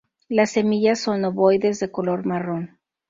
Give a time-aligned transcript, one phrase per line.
[0.29, 2.79] Las semillas son obovoides de color marrón.